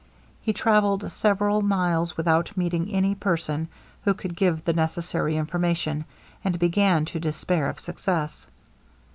[0.41, 3.67] He travelled several miles without meeting any person
[4.03, 6.05] who could give the necessary information,
[6.43, 8.47] and began to despair of success.